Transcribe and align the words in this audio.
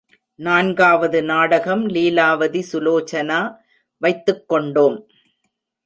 நான்காவது 0.39 1.23
நாடகம் 1.23 1.83
லீலாவதி 1.89 2.63
சுலோசனா 2.71 3.39
வைத்துக்கொண்டோம். 4.01 4.97